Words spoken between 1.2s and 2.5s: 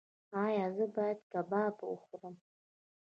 کباب وخورم؟